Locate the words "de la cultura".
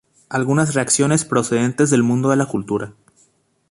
2.31-2.93